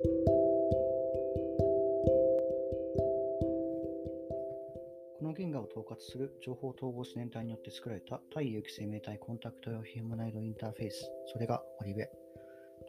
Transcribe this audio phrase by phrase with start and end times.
[0.00, 0.04] こ
[5.22, 12.08] の原画を統括する情報統合自然体によって作られた対有機生命体コンタクト用ヒューマナイドインターフェース、それがオリベ。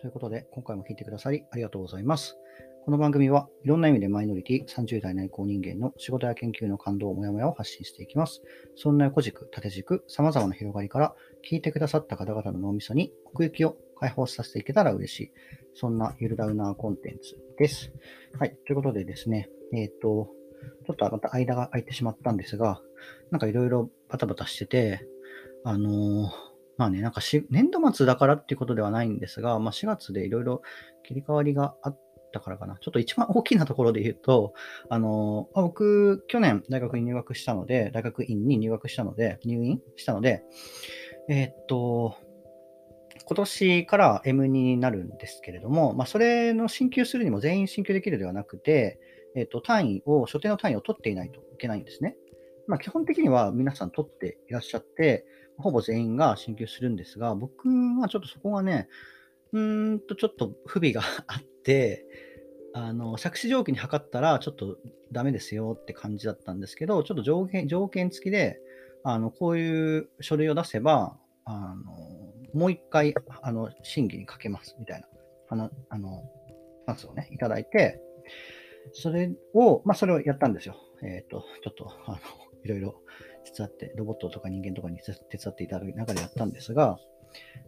[0.01, 2.37] ということで、今回も聞いてくださりありがとうございます。
[2.85, 8.43] この番組はいろんな意味でマイノリティ30代内向人間の仕事や研究の感動、もやもやを発信していきます。
[8.75, 11.15] そんな横軸、縦軸、様々な広がりから
[11.49, 15.31] 聞いてくださった方々の脳みそに奥行きを解放させていけたら嬉しい。
[15.75, 17.91] そんなゆるダウナーコンテンツです。
[18.37, 18.57] はい。
[18.65, 20.29] ということでですね、えっ、と、
[20.85, 22.81] ちょっとまた間が空いてしまったんですが、
[23.31, 25.07] なんかいろいろバタバタしてて、
[25.63, 26.49] あのー
[26.79, 30.61] まあね、なんかし年度末だからっていうことではないんですが、まあ、4月でいろいろ
[31.03, 31.99] 切り替わりがあっ
[32.31, 32.77] たからかな。
[32.79, 34.53] ちょっと一番大きなところで言うと、
[34.89, 40.43] あのあ僕、去年大学に入学したので、大学院に入学したので、入院したので、
[41.27, 42.15] えーっと、
[43.29, 48.99] 今年から M2 になるんですけれども、まあ、それの進級するにも全員進級できるではなくて、
[49.35, 52.15] えーと、単位を、所定の単位を取っていないといけないんですね。
[52.67, 55.27] まあ、基本的には皆さん取っていらっしゃって、
[55.59, 57.69] ほぼ全員が進級するんですが、僕
[58.01, 58.87] はちょっとそこがね、
[59.51, 62.07] うーんとちょっと不備があって、
[62.73, 64.77] あの、作詞条件に測ったらちょっと
[65.11, 68.59] ダメですよって感じだったんですけど、ちょっと条件、条件付きで、
[69.03, 72.18] あの、こういう書類を出せば、あの、
[72.53, 75.07] もう一回、あの、審議にかけますみたいな、
[75.49, 76.23] あの、あの、
[76.85, 78.01] パスをね、いただいて、
[78.93, 80.75] それを、まあ、それをやったんですよ。
[81.03, 82.17] えっ、と、ちょっと、あの、
[82.63, 83.01] いろいろ
[83.45, 86.97] 手伝って、ロボットとか人間とかに手伝っていただく中でやったんですが、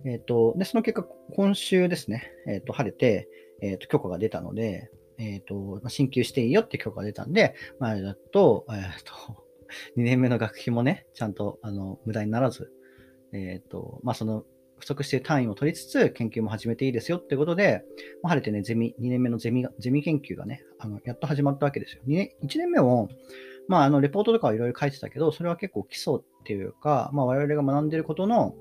[0.05, 3.27] えっ、と、で、その結果、今週ですね、えっ、と、晴れて、
[3.61, 9.13] えっ、と、許可が出たので、えっ、と、進級していいよって許可が出たんで、まあ、だと、えっ、と、
[9.97, 12.71] 2年目の学費もね、ちゃんと、あの、無駄にならず、
[13.33, 14.45] えっ、と、まあ、その、
[14.81, 17.83] 不足している単位を取りつつ、研究も始めていいですよってことで、
[18.23, 22.01] まあ、晴れてね、ゼミ、2年目のゼミが、ゼミ研究がね、あの、やっと始まったわけですよ。
[22.07, 23.07] 2年、1年目も、
[23.67, 28.55] まあ、あの、レポートとかはいろいろ書いてたけど、それは結構基礎っていうか、まあ、我々が学んでることの、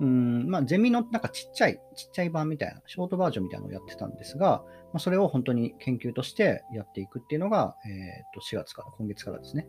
[0.00, 9.68] うん、まあ、ゼミのなんかちっちゃい、ちっちゃい版みたいな、ショートバージョンみたいなのをやってたんですが、まあ、それを本当に研究としてやっていくっていうのが、えっ、と、4月から、今月からですね。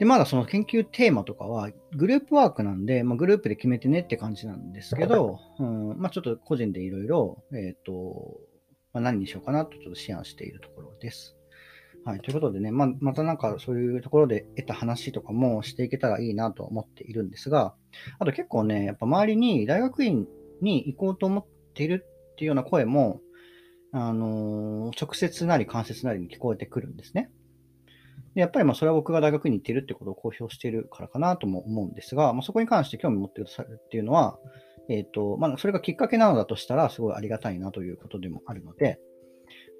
[0.00, 8.40] で、まだその研究テーマとかは、グループワークなんで、まあ、グループで決めてねって感じなんですけど、うん、まあ、ちょっと個人でいろいろ、えっ、と、
[8.94, 11.36] まあ、何にしようかなとちょっと思案しているところです。
[12.06, 12.20] はい。
[12.20, 17.74] ということでね、まあ、またなんかそういうところで得た話とかもしていけたらいいなと思っているんですが、
[18.18, 20.26] あと結構ね、やっぱ周りに大学院
[20.62, 23.20] に行こうと思っているっていうような声も、
[23.92, 27.30] あのー直接なり間接なりに聞こえてくるんですね。
[28.34, 34.38] でやっぱりまあそれは僕が大学に行ってるってことを公表しているからかなとも思うんですが、まあ、そこに関して興味を持ってくださるっていうのは、
[34.88, 38.98] えっ、と、まあ、それがきっかけなのだとしたら、すごいありがたいなということでもあるので、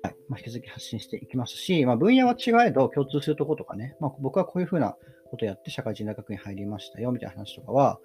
[0.02, 0.16] はい。
[0.28, 4.96] まあ、引き続き発信していきますし、まあ、分野は違えど共通するところとかね、まあ、僕はこういうふうな
[5.30, 7.98] ことをやって社会人大学に入りましたよ、みたいな話とかは、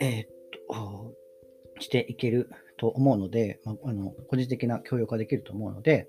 [0.00, 0.28] えーっ
[0.68, 1.14] と、
[1.80, 6.08] していけると思うので、まあ、あの、個人的な協力ができると思うので、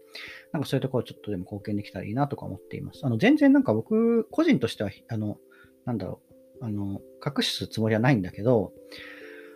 [0.52, 3.02] なんかそういうところちょっとでも貢献できたらいいなとか思っています。
[3.03, 5.38] あの、全然なんか僕、個人としては、あの、
[5.86, 6.22] なんだろ
[6.62, 8.74] う、あの、隠すつもりはないんだけど、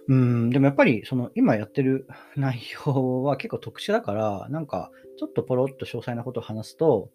[0.08, 7.12] うん、でもやっぱり、その、今やってる内容は結構特殊だから、なんか、ちょっとポロッと詳細なことを話すと、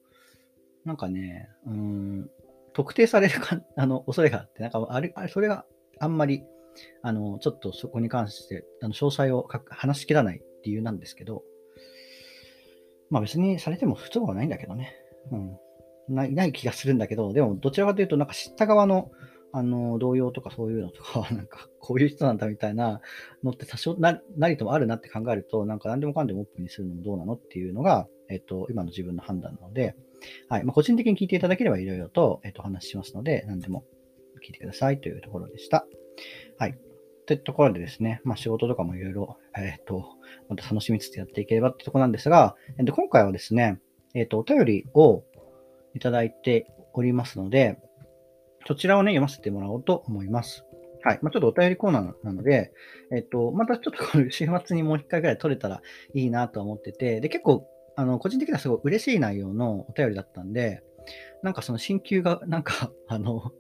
[0.85, 2.31] なんかね、うん、
[2.73, 5.65] 特定されるか、あの、恐れがあって、なんか、あれ、あれそれが
[5.99, 6.45] あんまり、
[7.03, 11.43] あの、ちょっとそこに関して、あの、詳細を話しきらない理由なんですけど、
[13.11, 14.95] まあ別にされても不都合はないんだけどね。
[15.31, 15.59] うん。
[16.09, 19.11] ない、ない気がするんだけど、でもどちらかというと、なんか知った側の、
[19.53, 23.01] あの、動揺とかそういうのとかは、 なんか、こういう人なんだみたいな
[23.43, 29.95] のって多少な、なりともあるなって考えると、なんか何でもかんでもオープンにするのもどうなのっていうのが、えっと、今の自分の判断なので、
[30.49, 30.65] はい。
[30.65, 33.85] まあ、個人的に聞いていただければいろいろと、えっと、話ししますので、何でも
[34.45, 35.87] 聞いてくださいというところでした。
[36.59, 36.79] はい。
[37.27, 40.05] というところでですね、まあ、仕事とかもいろいろ、えっと、
[40.49, 43.81] また楽しみつつやっていければってとこなんですが、えっと、今回はですね、
[44.15, 45.25] えっと、お便りを
[45.95, 47.79] いただいておりますので、
[48.67, 50.65] そちらをね、読ませてもらおうと思います。
[51.03, 51.19] はい。
[51.21, 52.73] まあ、ちょっとお便りコーナーなので、
[53.13, 55.83] えっと、またちょっとこの 週末にもう一回ぐらい取れたら
[56.15, 60.83] いいなと思ってて、で、結構、あの、個人的にはすごい嬉しい内容のお便りだったんで、
[61.43, 63.53] なんかその進級が、なんか、あの、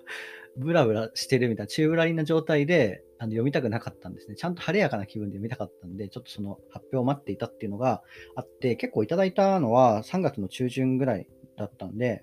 [0.57, 4.37] ブラブラしてるみたいな、中ぶらりんな状態であの読みたくなかったんですね。
[4.37, 8.03] ちゃんと晴れやかな気分で読みたかったんで、ちょっとその発表を待っていたっていうのが
[8.37, 12.23] あって、結構いただいたのは3月の中旬ぐらいだったんで、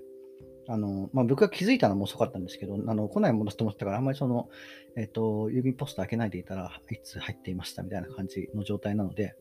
[0.67, 4.49] あの、まあ、僕が気づいたのも遅かったんですけど、あの、来ないものだと思ってたから、あんまりその、
[4.95, 9.35] えっ、と、郵便ポスト開けないでいたらいつ入っていましたみたいな感じの状態なので、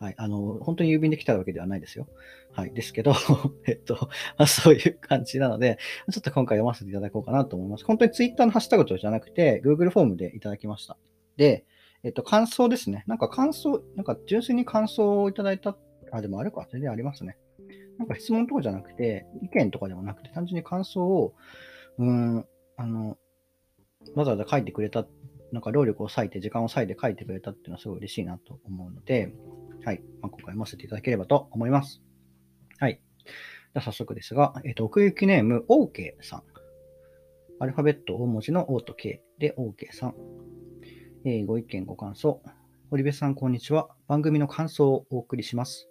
[0.00, 0.14] はい。
[0.16, 2.08] あの、本当に郵便で来たわけではないですよ。
[2.52, 2.72] はい。
[2.72, 3.14] ですけど、
[3.66, 3.94] えっと、
[4.38, 5.78] まあ、そういう感じなので、
[6.10, 7.84] ちょっと今回読ませていただこうかなと思います。
[7.84, 10.96] 本当に Twitter のハッシュタグとじゃなくて、Google フォームでいただきました。
[11.36, 11.64] で、
[12.02, 13.04] えっと、感想ですね。
[13.06, 15.76] なんか感想、なんか純粋に感想をいただいた、
[16.12, 17.36] あ、でもあるか、全然ありますね。
[17.98, 21.34] なんか質問とかじゃなくて、意見とかでもなくて、単純に感想を、
[21.98, 22.46] うん、
[22.76, 23.16] あの、
[24.14, 25.06] わざわざ書いてくれた、
[25.52, 29.32] なんか労力を割いて、時間を割いて書いてくれたっていうのはすごい嬉しいなと思うので、
[29.86, 30.02] はい。
[30.20, 32.02] まあ、今回読ませていただければと思います。
[32.80, 33.00] はい。
[33.24, 36.42] じゃ早速ですが、えっ、ー、と、奥行きネーム、OK さん。
[37.60, 40.14] アルファベット大文字の O と K で OK さん。
[41.24, 42.42] えー、ご意見、ご感想。
[42.90, 43.88] 堀部さん、こんにちは。
[44.08, 45.88] 番組の感想をお送りします。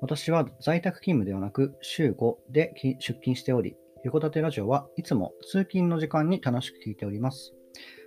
[0.00, 7.52] 私は在宅勤務ではなく、週5で出勤しており、横立てラジオはいつも通勤の時間に楽しく聞いております。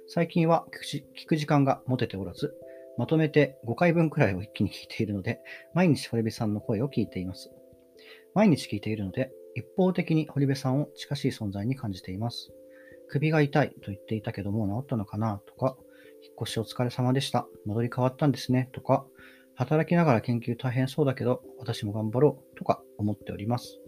[0.08, 2.56] 最近は聞く時間が持てておらず、
[3.00, 5.40] まとめて5回分くらいを一気に聞いているので、
[5.74, 7.50] 毎日堀部さんの声を聞いています。
[8.34, 12.52] 毎日聞いているので、一方的に堀部さんを近しい存在に感じています。
[13.08, 15.78] 首が痛いと言っていたけどもう治ったのかなとか、
[16.22, 17.48] 引っ越しお疲れ様でした。
[17.66, 19.06] 戻り変わったんですねとか、
[19.56, 23.80] 働きながら研究大変そうだけど、私も頑張ろうとか思っております。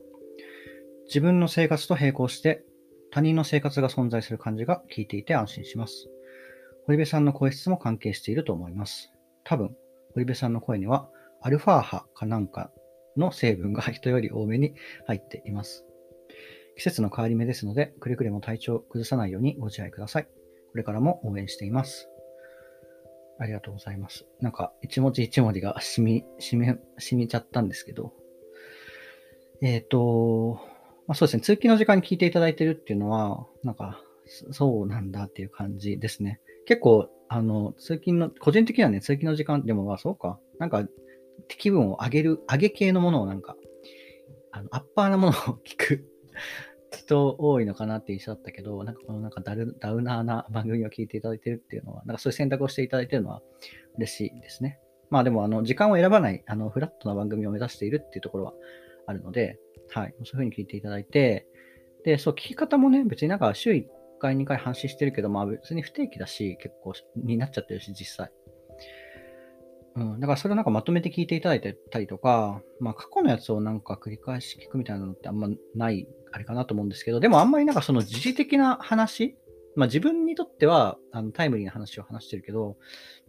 [1.07, 2.63] 自分の生活と並行して
[3.11, 6.07] 他人の生活が存在する感じが聞いていて安心します。
[6.85, 9.11] 堀部さんの声質も関係していると思います。
[9.43, 9.75] 多分、
[10.13, 11.09] 堀部さんの声には
[11.41, 12.71] アルファ波かなんか
[13.17, 14.73] の成分が人より多めに
[15.07, 15.85] 入っています。
[16.77, 20.25] 季節の変わり目ですので、くれぐれも体調を崩さないようにご自愛ください。
[20.25, 20.29] こ
[20.77, 22.07] れからも応援しています。
[23.39, 24.25] ありがとうございます。
[24.39, 28.13] なんか、一文字一文字が染み、染み、染みちゃったんですけど、
[29.61, 30.59] えっ、ー、と、
[31.07, 34.01] まあ、そうですね、通勤の時間に聞いていただいてるっていうのは、なんか、
[34.51, 36.39] そうなんだっていう感じですね。
[36.65, 40.85] 結構、あの、通勤の、個人的にはね、通勤の時間でも、まあそうか、なんか、
[41.47, 43.55] 気分を上げる、上げ系のものをなんか、
[44.51, 45.33] あの、アッパーなものを
[45.65, 46.05] 聞く
[46.91, 53.41] 人多いのかなって印象だったけど、なんかこのなんかダルダウナーな番組を聞いていただいてるっていうのは、なんかそういう選択をしていただいてるのは
[53.97, 54.79] 嬉しいですね。
[55.09, 58.53] まあでも、あの、時間を選ばない、あの、フラットな番組を目指しているっていうところは
[59.05, 59.57] あるので、
[59.89, 61.47] はい、そういうふうに聞いていただいて、
[62.03, 63.85] で、そう、聞き方もね、別になんか週1
[64.21, 68.31] 回、2回話してるけど、まあ別に不定期だし、結構になっちゃってるし、実際。
[69.95, 79.35] うん、だからそれをなんかまとめて聞いていただいてたりとか、まあ過去のやつをなんか繰り返し聞くみたいなのってあんまないあれかなと思うんですけど、でもあんまりなんかその時事的な話、
[79.75, 82.77] まあ自分にとってはあのタイムリーな話を話してるけど、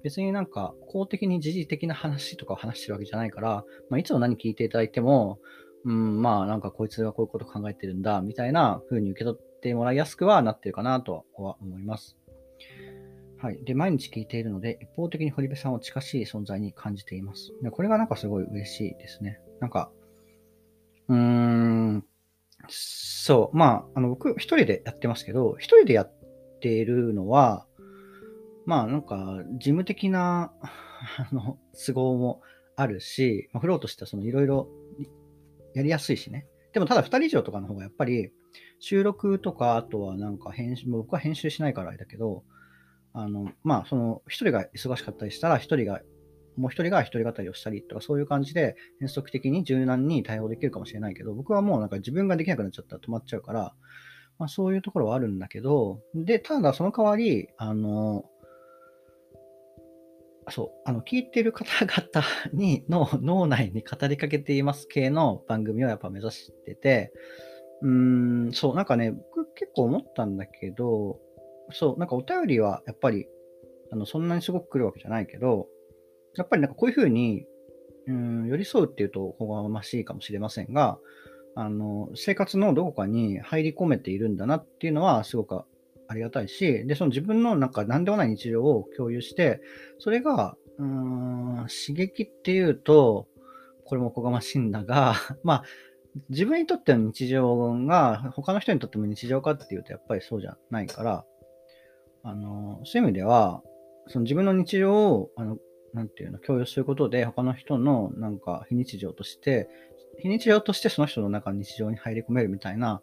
[0.04, 5.40] 別になんか公的に時事的な話とかを話してるわけじゃないから、まあいつも何聞いていただいても、
[5.84, 12.16] うん、まあなんかこいつがこういうこと考えてるんだ、みたいな風に受け取っててもらいやすくはなってるかなとは思います。
[13.38, 13.64] はい。
[13.64, 17.52] で、毎日聞いているので、一方的に堀部さんを近しい存在に感じています。
[17.62, 19.40] でこれがなんかすごい嬉しいですね。
[19.60, 19.90] なんか、
[21.08, 22.04] うーん、
[22.68, 23.56] そう。
[23.56, 26.12] まあ、あの、僕、一人でやってますけど、一人でやっ
[26.60, 27.66] ているのは、
[28.64, 32.42] まあ、なんか、事務的な、あの、都合も
[32.76, 34.68] あるし、まあ、フローとしては、その、いろいろ
[35.74, 36.46] やりやすいしね。
[36.72, 38.30] でも、ただ、二人以上とかの方が、やっぱり、
[38.78, 42.44] 収録とか、あとはなんか編集、僕は編集しないからあれだけど、
[43.12, 46.00] あの、まあ、その、一人が忙しかったりしたら、一人が
[46.56, 53.74] もう一人が一人語りをしたりとか、そういう感じで変則的に柔軟に対応できるかもしれないけど、僕はもうなんか自分ができなくなっちゃったら止まっちゃうから、
[54.38, 58.24] まあそういうところはあるんだけど、で、ただその代わり、あの、
[60.50, 67.12] そう、あの、聞いてる方々に、 の脳内に語りかけています系の番組をやっぱ目指してて、
[67.82, 71.20] うーん、そう、なんかね、僕結構思ったんだけど、
[71.70, 73.28] そう、なんかお便りはやっぱり、
[73.90, 75.68] あの、そんなにすごく来るわけじゃないけど、
[76.34, 77.46] やっぱりなんかこういうふうに、
[78.06, 80.98] うん、寄り添うっていうとおこがましいかもしれませんが、
[81.54, 85.62] あの、生活のどこかに入り込めているんだなっていうのはすごく
[86.12, 89.60] ありがたいし、で、その自分のなんか何でもない日常を共有して、
[89.98, 93.26] それが、うん、刺激っていうと、
[93.84, 95.64] これもおこがましいんだが、 まあ、
[96.28, 101.24] 自分にとっての日常が他の人にとっても日常かっていうとやっぱりそうじゃないから、
[102.22, 103.62] あの、そういう意味では、
[104.08, 105.58] その自分の日常をあの
[105.94, 109.68] なんていうの、共有することで、他の人のなんか非日常として、
[110.18, 113.02] 非日常としてその人の中の日常に入り込めるみたいな、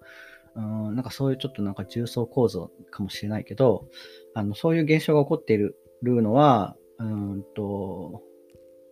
[0.56, 3.88] うん、なんかそういうちょっとなんか重層構造かもしれないけど、
[4.34, 8.22] あの、そういう現象が起こっているのは、うんと、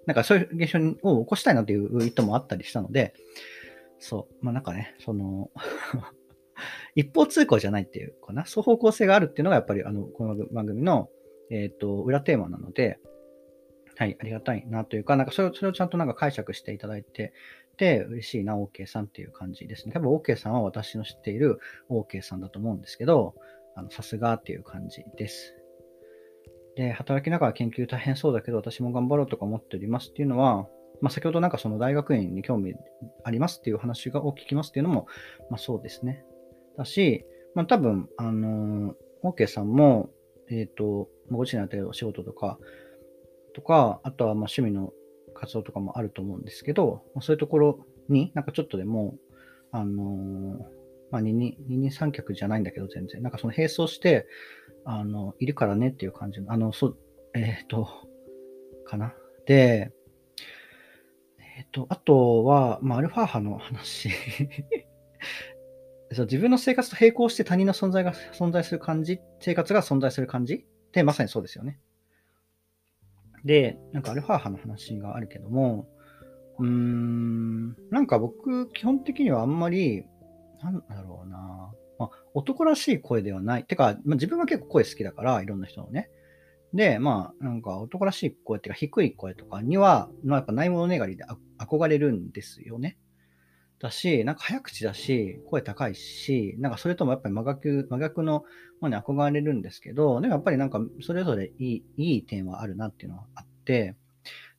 [0.05, 3.13] なんかそういう現象を起こしたいなという意図もあったりしたので、
[3.99, 5.51] そう、まあなんかね、その
[6.95, 11.09] 一方通行じゃないっていうかな、双方向性があるっていうのがやっぱりあの、この番組の、
[11.49, 12.99] えっ、ー、と、裏テーマなので、
[13.97, 17.33] はい、ありがたいなというか、なんかそれをそれをちゃんとなんか解釈していただいて、
[17.77, 19.93] で、嬉しいな、OK さんっていう感じですね。
[19.93, 23.35] 多分 OK さんは私の知っている OK さんだと思うんですけど、
[23.91, 25.53] さすがっていう感じです。
[26.75, 30.67] で、働きながら研究大変そうだけど、私も頑張ろうとか思っておりますっていうのは、
[31.01, 32.73] まあ、先ほどなんかその大学院に興味
[33.23, 35.07] ありますっていう話がを聞きますっていうのも、
[35.49, 36.23] まあ、そうですね。
[36.77, 40.09] だし、まあ、多分、あのー、OK さんも、
[40.49, 42.57] えっ、ー、と、ご自身のやってるお仕事とか、
[43.53, 44.93] とか、あとはまあ趣味の
[45.37, 49.15] 活動とかもあると思うんですけど、そういうところになんかちょっとでも、
[49.71, 50.57] あのー、
[51.11, 54.27] まあ、二人、二人三脚じゃないんだけど全然、なんかその並走して、
[54.85, 56.97] あの、いるからねっていう感じの、あの、そう、
[57.33, 57.87] えっ、ー、と、
[58.85, 59.13] かな。
[59.45, 59.91] で、
[61.57, 64.09] えっ、ー、と、あとは、まあ、アルファ波の話
[66.11, 66.25] そう。
[66.25, 71.79] 自分の生活と並行して他人の存在が存在する感じ、生活が存在する感じってまさにそうですよね。
[73.47, 75.87] で、なんかアルファ波の話があるけども、
[76.59, 80.03] うーん、なんか僕、基本的にはあんまり、
[80.61, 83.63] なんだろうな、まあ、男らしい声ではない。
[83.63, 86.09] てか、まあ、自分は結構声好きだから、いろんな人のね。
[86.73, 91.23] で、まあ、なんか男らしい声っていうか、低い声とかには、まあ、やっぱないものねがりで
[91.57, 92.97] 憧れるんですよね。
[93.79, 98.43] だし、なんか早口だし、声高いし、なんかそれともやっぱり真逆、真逆の
[98.81, 103.95] ものに憧れるんですけど、でもやっぱりなんかそれぞれいいいい点はあるなっていうのはあって、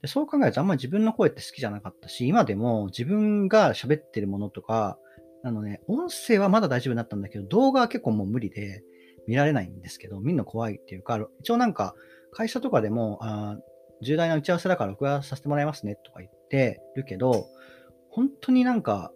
[0.02, 4.98] でそう考えるとあんまり自分の声って好きじゃなかったし、今でも自分が喋ってるものとか、
[5.44, 8.82] あのね、音声はまだ大丈夫になったんだけど、動画は結構もう無理で
[9.26, 11.94] 見られないんですけど、見るの怖いっていうか、一応なんか
[12.32, 13.58] 会社とかでも、あ
[14.00, 17.46] 重大な打ち合わせだから録画させてもらいますねとか言ってるけど、
[18.18, 19.12] 本当になんか、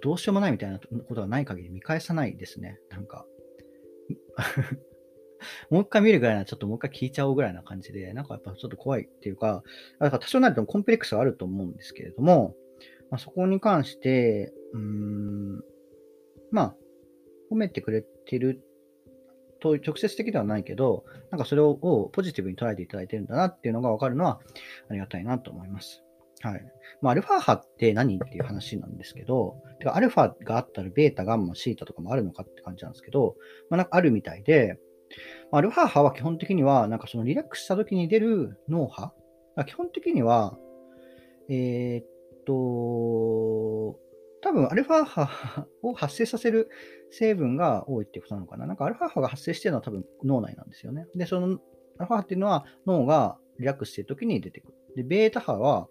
[0.00, 2.80] どうしようもないみたいなことがない限り見返さないですね。
[2.88, 3.26] なんか
[5.70, 9.62] もう一回見るぐらいならちょっともう一回聞いちゃおうぐらいな感じで、なんかやっぱちょっと怖いっていうか、
[10.00, 12.56] だから多少なりともコンプレックスはあると思うんですけれども、
[13.10, 15.64] まあ、そこに関して、うーん、
[16.50, 16.76] まあ、
[17.50, 18.62] 褒めてくれてる
[19.60, 21.74] と直接的ではないけど、なんかそれを
[22.14, 24.40] ポジティブに捉えていただいてるんだなっていうのがわかるのは
[24.88, 26.02] ありがたいなと思います。
[26.42, 26.64] はい。
[27.00, 33.36] まあ、アルファ波って何っていう話なんですけど、てかアルファがあったらベータ、ガンマ、シータとかもあるのかって感じなんですけど、
[33.70, 34.78] まあ、なんかあるみたいで、
[35.50, 39.12] まアルファ波は基本的には、なんかそのリラックスした時に出る脳波
[39.64, 40.56] 基本的には、
[41.48, 42.06] えー、っ
[42.46, 43.98] と、
[44.40, 46.68] 多分アルファ波を発生させる
[47.10, 48.66] 成分が多いってことなのかな。
[48.66, 51.06] なんかアルファ波が発生してるのは多分脳内なんですよね。
[51.16, 54.74] で、そのアルファ波っていうのは脳がリラックスしてる時に出てくる。
[54.96, 55.88] で、ベータ波は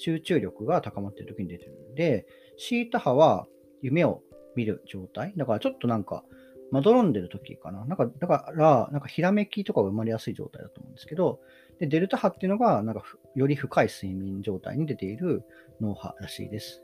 [0.00, 2.26] 集中力が高まっている時に出てるので、
[2.56, 3.46] シータ波は
[3.82, 4.22] 夢を
[4.56, 5.34] 見る状態。
[5.36, 6.24] だからちょっとなんか、
[6.70, 7.84] まどろんでる時かな。
[7.84, 11.40] なんか、だから、なんかひらめきとかが生まれやすい状態だと思うんですけど、
[11.80, 13.02] で、デルタ波っていうのが、なんか、
[13.34, 15.42] より深い睡眠状態に出ている
[15.80, 16.82] 脳波らしいです。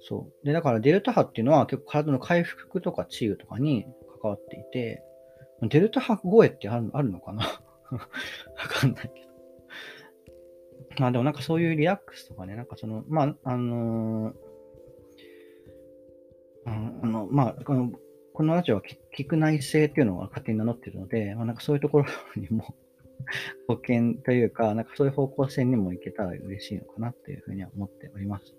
[0.00, 0.46] そう。
[0.46, 3.86] で、だからデルタ波っていうのは結構体の回復とか治癒とかに
[4.20, 5.02] 関わっていて、
[5.62, 7.44] デルタ波声ってあるあるのかな？
[7.92, 8.00] わ
[8.68, 9.29] かんないけど。
[10.98, 14.34] まあでもなんかそういうリラックスとかね、なんかその、まあ、あのー、
[16.66, 17.90] あの、まあ、この、
[18.32, 18.82] このラジオは
[19.16, 22.06] 聞く内政っていうのが勝手に名乗ってるので、まあ、なんかそういうところ
[22.36, 22.74] にも
[23.68, 28.54] 貢献というか、なんかそういう方向性にも行けたら嬉しいのかなっていうふうには思っております。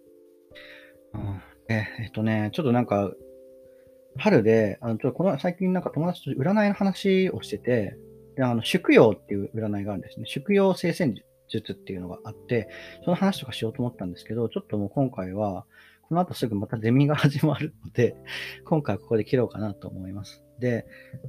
[1.14, 3.14] うん、でえっとね、ちょっとなんか、
[4.18, 7.98] 春で、あのちょっとこの最近なんか友達と占いの話をしてて、
[8.36, 10.26] であの宿陽っていう占いがあるんですね。
[10.26, 12.70] 宿陽聖戦術術っていうのがあって、
[13.04, 15.66] その話とかしようと思ったんですけど、ちょっともう今回は、
[16.04, 18.16] この後すぐまたゼミが始まるので、
[18.66, 20.44] 今回はここで切ろうかなと思います。
[20.60, 20.86] で、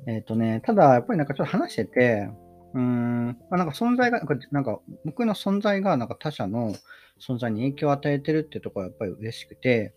[0.07, 2.29] えっ、ー、とね、ただやっぱりなんかちょっと話してて、
[2.75, 6.73] うーん、ま、なんか存在が、なんかなんか僕の存在がなんか他者の
[7.21, 9.95] 存在に影響を与えてるっていうところはやっぱり嬉しくて、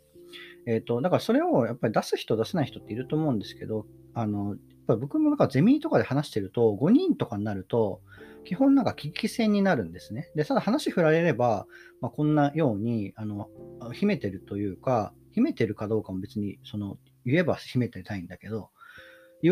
[0.68, 8.02] えっ、ー、と、だからそれをやっぱり出す人出せない人っていると思うんですけど、あの、やっぱ僕もなんかゼミとかで話してると、5人とかになると、
[8.46, 10.32] 基本なんか危機戦になるんですね。
[10.36, 11.68] で、ただ話振られれば、
[12.02, 13.50] まあ、こんなように、あの、
[13.94, 18.70] 秘めてるというか、秘めてるかどうかも別に、その、言えば秘めてたいんだけど、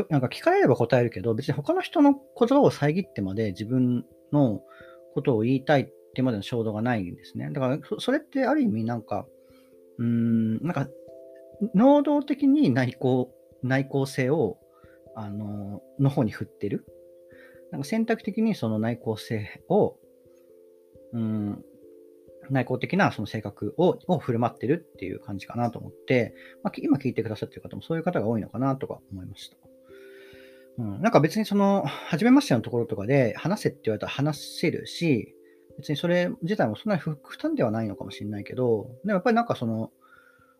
[0.09, 4.61] なんか聞かれれば答えるけど、別に他の人の言葉を遮ってまで自分の
[5.13, 7.49] ことを言いたいってまでの衝動がないんですね。
[7.51, 9.25] だから、それってある意味なんか、
[9.97, 10.87] うーん、なんか、
[11.75, 13.31] 能動的に内向、
[13.61, 14.57] 内向性を、
[15.15, 16.85] あの、の方に振ってる。
[17.73, 19.95] なんか選択的にその内向性を、
[21.11, 21.65] うん、
[22.51, 29.57] 内向的なその性格をを振る舞ってるっていう感じかなと思って、まあ、今聞いてくださってる方もそういう方が多いのかなとか思いました。
[30.77, 35.33] うん、なんか別にその、初めましてのところとかで話せって言われたら話せるし、
[35.77, 39.91] 別にそれ自体もそんなに負担ではないのかもしれないけど、でもやっぱりなんかその、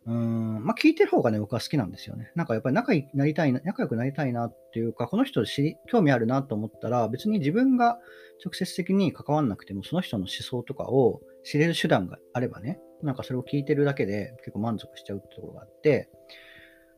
[0.06, 2.32] うん、まあ聞いてる方がね、僕は好きなんですよね。
[2.36, 8.00] なんかやっぱり仲良くなりたいな、仲良くなりたいなっていうか、この人知、興味あるなと思ったら、別に自分が
[8.44, 16.10] 直接的に関わんなくても、その人の思想とかを知れる手段があればね、なんかそれを聞いてるだけで結構満足しちゃうってところがあって、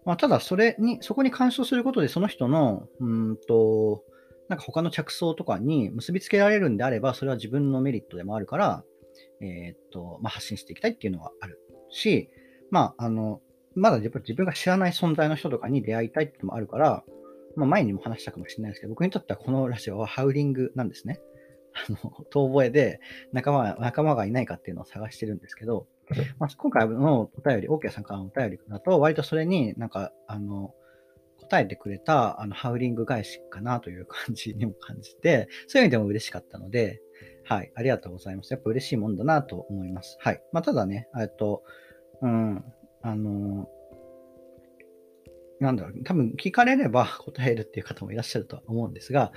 [0.06, 4.04] まあただそれに、そこに干渉することでその人の、うんと、
[4.50, 8.84] なんか他の着想とかに結びつけられるんであれば、それは自分のメリットでもあるから、
[9.42, 11.60] えー、っと、まあ、発信していきたいっていうのはある
[11.90, 12.30] し、
[12.72, 13.42] まあ、あの、
[13.76, 17.04] まだやっぱり自分が知らない存在の人とかに出会いたいってのもあるから、
[17.56, 21.22] まあ、前にも話したかもしれないですけど、僕にとってはこのラジオはハウリングなんですね。
[21.74, 23.00] あの、 遠吠えで
[23.34, 25.88] 仲間仲間がいないかっていうのを探してるんですけど、
[26.40, 30.74] まあ、今回のお便り、OK さんからのお便りだと、割とそれになんか、あの、
[31.38, 37.02] 答えてくれたあのハウリング返しかなという感じにも感じて、そういう意味でも嬉しかったので、
[37.44, 38.52] はい、ありがとうございます。
[38.52, 40.18] やっぱ嬉しいもんだなと思います。
[40.20, 40.42] はい。
[40.52, 41.64] まあ、ただね、えっと、
[42.22, 42.64] うん、
[43.02, 43.68] あの、
[45.60, 49.32] なんだろう、多分聞かれれば答えるっていう方もいらっしゃるとは思うんですが、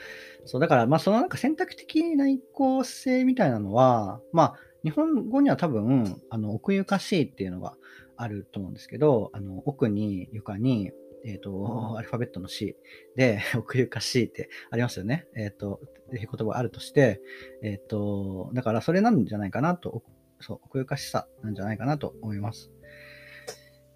[0.44, 4.54] そう、だから、まあ、そのなんか選択的な移行性みたいなのは、まあ、
[4.84, 7.74] 日本語には多分、あの、奥ゆかしいっていうのが
[8.16, 10.92] あると思うんですけど、あの、奥に、床に、
[11.24, 12.76] えっ、ー、と、アルファベットの C
[13.16, 15.26] で、 奥ゆかしいってありますよね。
[15.36, 15.80] えっ、ー、と、
[16.12, 17.20] 言葉があるとして、
[17.62, 20.02] えっ、ー、と、だからそれなんじゃないかなと、
[20.40, 22.70] そう、奥ゆかしさなんじゃないかなと思います。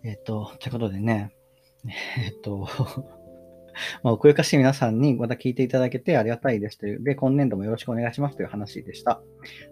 [0.04, 1.32] えっ、と、ということでね、
[2.18, 2.68] えっ、と、
[4.02, 9.22] まあ、奥ゆかしい皆さんにまた聞いていただけてありがたいですという、で、今年度もよろしくお願いしますという話でした。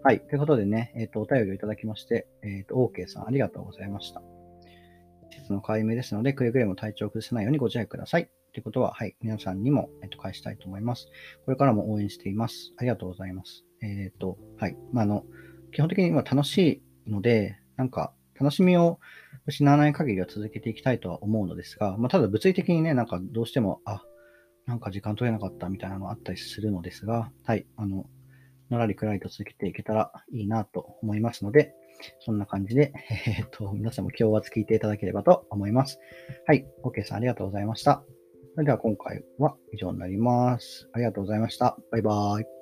[0.03, 0.21] はい。
[0.21, 4.23] ということでね、えっ、と、お便りをいただきまして、えっ、と、OK さんありがとうございました。
[5.31, 8.31] 季節の変わり目ですので、くれぐれも体調を崩さないようにご自愛ください。
[8.53, 11.09] ということは、はい、皆さんにも、えっと、返したいと思います。
[11.45, 12.73] これからも応援しています。
[12.79, 13.65] ありがとうございます。
[13.83, 14.77] えっ、と、はい。
[14.93, 15.25] まあ、あの、
[15.73, 18.99] 基本的に今楽しいので、なんか、楽しみを
[19.47, 24.03] 失わない限りは続けていきたいとは思うのですが、まあ、ただ物理的にね、なんかどうしても、あ、
[24.67, 28.07] なんか時間取れなかったみたいなのあったりするのですが、はい、あの、
[28.71, 31.75] のらりくらりと続けていけたらいいなと思いますので、
[32.21, 32.93] そんな感じで、
[33.27, 35.99] えー、っと、皆さんも今日は聞いていただければと思います。
[36.47, 36.67] はい。
[36.85, 38.05] OK さんありがとうございました。
[38.55, 40.89] それでは今回は以上になります。
[40.93, 41.77] ありがとうございました。
[41.91, 42.60] バイバーイ。